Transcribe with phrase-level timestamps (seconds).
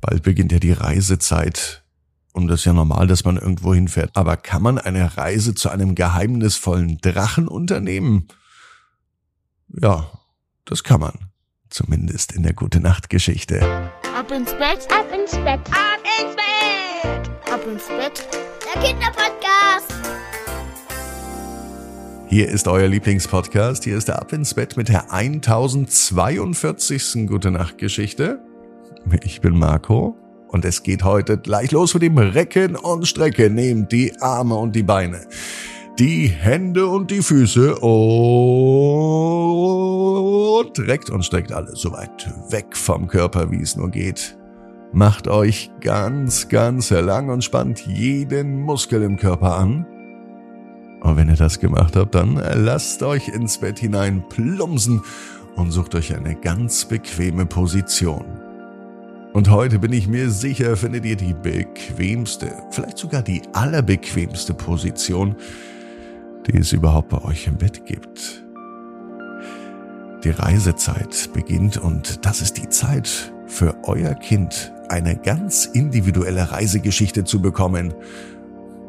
[0.00, 1.84] Bald beginnt ja die Reisezeit.
[2.32, 4.12] Und das ist ja normal, dass man irgendwo hinfährt.
[4.14, 8.28] Aber kann man eine Reise zu einem geheimnisvollen Drachen unternehmen?
[9.68, 10.08] Ja,
[10.64, 11.14] das kann man.
[11.68, 13.60] Zumindest in der Gute Nacht Geschichte.
[14.16, 18.26] Ab ins Bett, ab ins Bett, ab ins Bett, ab ins Bett.
[18.74, 19.92] Der Kinderpodcast.
[22.28, 23.84] Hier ist euer Lieblingspodcast.
[23.84, 27.26] Hier ist der Ab ins Bett mit der 1042.
[27.26, 28.47] Gute Nacht Geschichte.
[29.22, 30.16] Ich bin Marco
[30.48, 33.54] und es geht heute gleich los mit dem Recken und Strecken.
[33.54, 35.20] Nehmt die Arme und die Beine,
[35.98, 37.88] die Hände und die Füße und
[40.78, 44.36] reckt und streckt alles so weit weg vom Körper, wie es nur geht.
[44.92, 49.86] Macht euch ganz, ganz lang und spannt jeden Muskel im Körper an.
[51.02, 55.02] Und wenn ihr das gemacht habt, dann lasst euch ins Bett hinein plumpsen
[55.56, 58.47] und sucht euch eine ganz bequeme Position.
[59.38, 65.36] Und heute bin ich mir sicher, findet ihr die bequemste, vielleicht sogar die allerbequemste Position,
[66.48, 68.44] die es überhaupt bei euch im Bett gibt.
[70.24, 77.22] Die Reisezeit beginnt und das ist die Zeit für euer Kind, eine ganz individuelle Reisegeschichte
[77.22, 77.94] zu bekommen,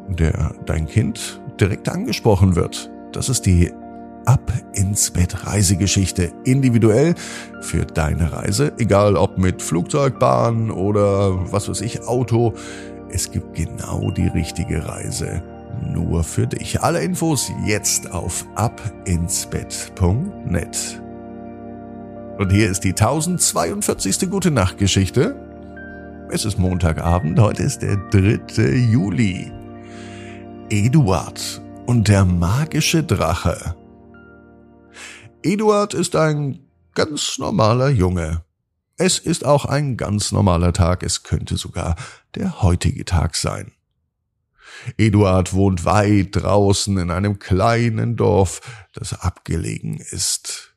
[0.08, 2.90] der dein Kind direkt angesprochen wird.
[3.12, 3.70] Das ist die
[4.90, 6.32] ins Bett Reisegeschichte.
[6.42, 7.14] Individuell
[7.60, 12.54] für deine Reise, egal ob mit Flugzeug, Bahn oder was weiß ich, Auto.
[13.08, 15.44] Es gibt genau die richtige Reise
[15.80, 16.82] nur für dich.
[16.82, 21.00] Alle Infos jetzt auf abinsbett.net.
[22.38, 24.28] Und hier ist die 1042.
[24.28, 25.36] Gute Nacht Geschichte.
[26.32, 28.40] Es ist Montagabend, heute ist der 3.
[28.90, 29.52] Juli.
[30.68, 33.76] Eduard und der magische Drache.
[35.42, 36.60] Eduard ist ein
[36.94, 38.44] ganz normaler Junge.
[38.98, 41.96] Es ist auch ein ganz normaler Tag, es könnte sogar
[42.34, 43.72] der heutige Tag sein.
[44.98, 48.60] Eduard wohnt weit draußen in einem kleinen Dorf,
[48.92, 50.74] das abgelegen ist.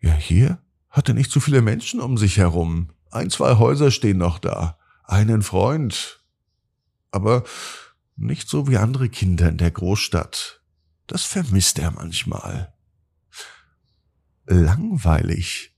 [0.00, 0.58] Ja, hier
[0.90, 2.90] hat er nicht so viele Menschen um sich herum.
[3.10, 6.22] Ein, zwei Häuser stehen noch da, einen Freund.
[7.10, 7.44] Aber
[8.16, 10.57] nicht so wie andere Kinder in der Großstadt.
[11.08, 12.72] Das vermisst er manchmal.
[14.46, 15.74] Langweilig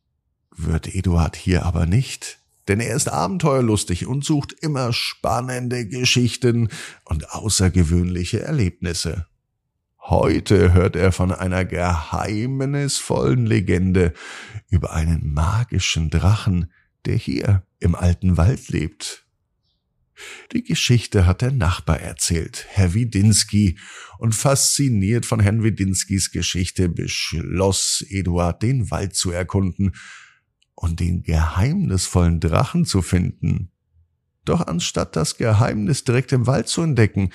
[0.51, 6.69] wird Eduard hier aber nicht, denn er ist abenteuerlustig und sucht immer spannende Geschichten
[7.05, 9.27] und außergewöhnliche Erlebnisse.
[10.01, 14.13] Heute hört er von einer geheimnisvollen Legende
[14.69, 16.73] über einen magischen Drachen,
[17.05, 19.20] der hier im alten Wald lebt.
[20.53, 23.79] Die Geschichte hat der Nachbar erzählt, Herr Widinski,
[24.19, 29.93] und fasziniert von Herrn Widinskis Geschichte beschloss Eduard, den Wald zu erkunden
[30.75, 33.71] und den geheimnisvollen Drachen zu finden.
[34.45, 37.31] Doch anstatt das Geheimnis direkt im Wald zu entdecken,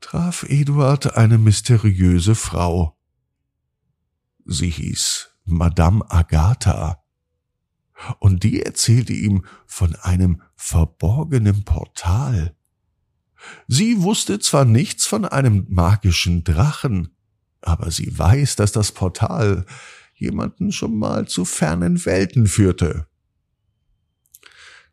[0.00, 2.96] traf Eduard eine mysteriöse Frau.
[4.44, 7.01] Sie hieß Madame Agatha
[8.18, 12.54] und die erzählte ihm von einem verborgenen Portal.
[13.68, 17.16] Sie wusste zwar nichts von einem magischen Drachen,
[17.60, 19.66] aber sie weiß, dass das Portal
[20.14, 23.06] jemanden schon mal zu fernen Welten führte.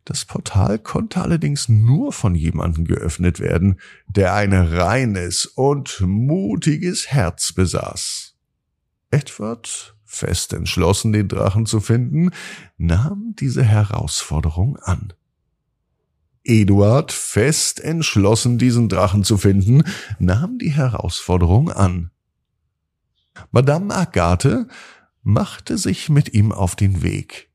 [0.04, 3.78] Das Portal konnte allerdings nur von jemandem geöffnet werden,
[4.08, 8.34] der ein reines und mutiges Herz besaß.
[9.10, 12.32] Edward fest entschlossen, den Drachen zu finden,
[12.76, 15.12] nahm diese Herausforderung an.
[16.42, 19.84] Eduard, fest entschlossen, diesen Drachen zu finden,
[20.18, 22.10] nahm die Herausforderung an.
[23.52, 24.66] Madame Agathe
[25.22, 27.48] machte sich mit ihm auf den Weg.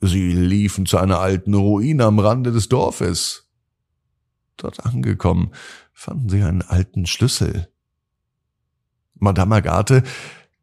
[0.00, 3.50] Sie liefen zu einer alten Ruine am Rande des Dorfes.
[4.56, 5.50] Dort angekommen,
[5.92, 7.68] fanden sie einen alten Schlüssel.
[9.16, 10.04] Madame Agathe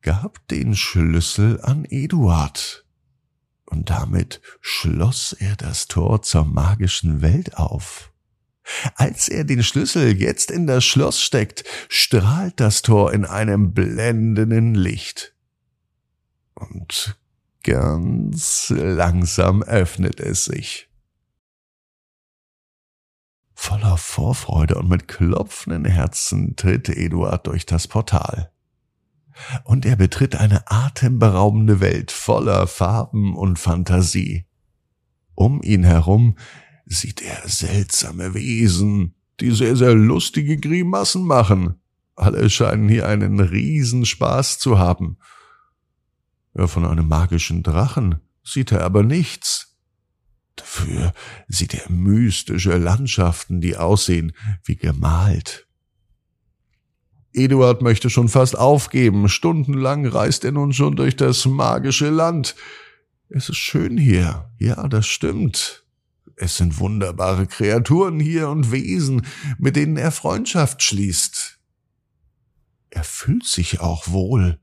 [0.05, 2.85] gab den Schlüssel an Eduard.
[3.66, 8.13] Und damit schloss er das Tor zur magischen Welt auf.
[8.93, 14.75] Als er den Schlüssel jetzt in das Schloss steckt, strahlt das Tor in einem blendenden
[14.75, 15.34] Licht.
[16.53, 17.17] Und
[17.63, 20.87] ganz langsam öffnet es sich.
[23.55, 28.51] Voller Vorfreude und mit klopfenden Herzen tritt Eduard durch das Portal
[29.64, 34.46] und er betritt eine atemberaubende Welt voller Farben und Fantasie.
[35.35, 36.37] Um ihn herum
[36.85, 41.76] sieht er seltsame Wesen, die sehr, sehr lustige Grimassen machen.
[42.16, 45.17] Alle scheinen hier einen Riesenspaß zu haben.
[46.53, 49.76] Ja, von einem magischen Drachen sieht er aber nichts.
[50.55, 51.14] Dafür
[51.49, 54.32] sieht er mystische Landschaften, die aussehen
[54.64, 55.65] wie gemalt.
[57.35, 59.29] Eduard möchte schon fast aufgeben.
[59.29, 62.55] Stundenlang reist er nun schon durch das magische Land.
[63.29, 64.49] Es ist schön hier.
[64.59, 65.85] Ja, das stimmt.
[66.35, 69.26] Es sind wunderbare Kreaturen hier und Wesen,
[69.58, 71.59] mit denen er Freundschaft schließt.
[72.90, 74.59] Er fühlt sich auch wohl.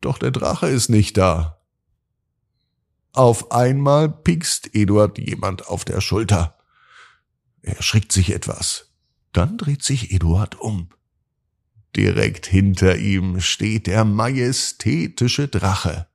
[0.00, 1.60] Doch der Drache ist nicht da.
[3.12, 6.58] Auf einmal piekst Eduard jemand auf der Schulter.
[7.62, 8.92] Er erschrickt sich etwas.
[9.32, 10.90] Dann dreht sich Eduard um.
[11.96, 16.06] Direkt hinter ihm steht der majestätische Drache.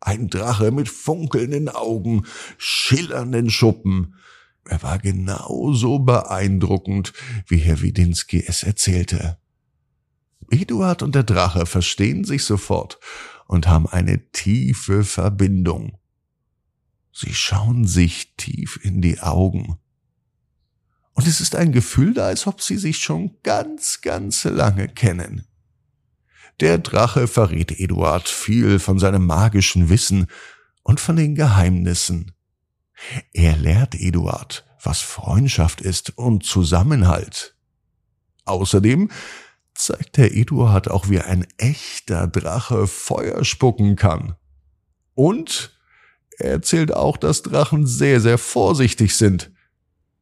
[0.00, 2.24] Ein Drache mit funkelnden Augen,
[2.56, 4.14] schillernden Schuppen.
[4.64, 7.12] Er war genauso beeindruckend,
[7.46, 9.38] wie Herr Widinski es erzählte.
[10.50, 12.98] Eduard und der Drache verstehen sich sofort
[13.46, 15.98] und haben eine tiefe Verbindung.
[17.12, 19.78] Sie schauen sich tief in die Augen.
[21.18, 25.48] Und es ist ein Gefühl da, als ob sie sich schon ganz, ganz lange kennen.
[26.60, 30.28] Der Drache verrät Eduard viel von seinem magischen Wissen
[30.84, 32.36] und von den Geheimnissen.
[33.32, 37.56] Er lehrt Eduard, was Freundschaft ist und Zusammenhalt.
[38.44, 39.10] Außerdem
[39.74, 44.36] zeigt der Eduard auch, wie ein echter Drache Feuer spucken kann.
[45.14, 45.76] Und
[46.38, 49.50] er erzählt auch, dass Drachen sehr, sehr vorsichtig sind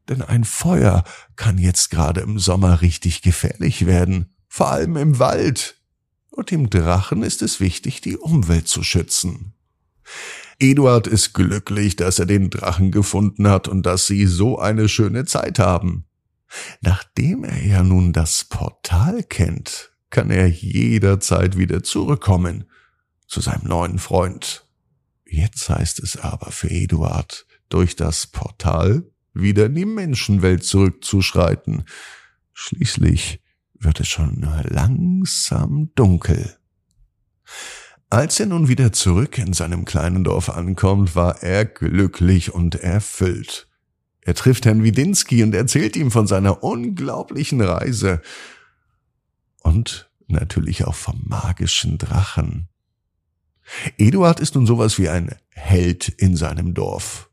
[0.08, 1.04] denn ein Feuer
[1.36, 5.80] kann jetzt gerade im Sommer richtig gefährlich werden, vor allem im Wald.
[6.30, 9.54] Und dem Drachen ist es wichtig, die Umwelt zu schützen.
[10.58, 15.24] Eduard ist glücklich, dass er den Drachen gefunden hat und dass sie so eine schöne
[15.24, 16.06] Zeit haben.
[16.80, 22.70] Nachdem er ja nun das Portal kennt, kann er jederzeit wieder zurückkommen
[23.26, 24.64] zu seinem neuen Freund.
[25.26, 29.02] Jetzt heißt es aber für Eduard, durch das Portal
[29.40, 31.84] wieder in die Menschenwelt zurückzuschreiten.
[32.52, 33.40] Schließlich
[33.74, 36.56] wird es schon langsam dunkel.
[38.08, 43.68] Als er nun wieder zurück in seinem kleinen Dorf ankommt, war er glücklich und erfüllt.
[44.20, 48.22] Er trifft Herrn Widinski und erzählt ihm von seiner unglaublichen Reise
[49.60, 52.68] und natürlich auch vom magischen Drachen.
[53.98, 57.30] Eduard ist nun sowas wie ein Held in seinem Dorf.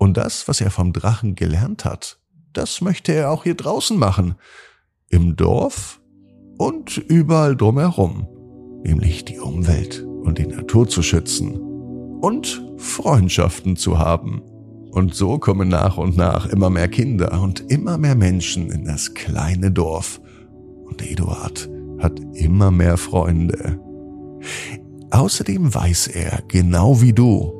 [0.00, 2.18] Und das, was er vom Drachen gelernt hat,
[2.54, 4.34] das möchte er auch hier draußen machen.
[5.10, 6.00] Im Dorf
[6.56, 8.26] und überall drumherum.
[8.82, 11.54] Nämlich die Umwelt und die Natur zu schützen.
[12.22, 14.40] Und Freundschaften zu haben.
[14.90, 19.12] Und so kommen nach und nach immer mehr Kinder und immer mehr Menschen in das
[19.12, 20.18] kleine Dorf.
[20.86, 21.68] Und Eduard
[21.98, 23.78] hat immer mehr Freunde.
[25.10, 27.59] Außerdem weiß er, genau wie du,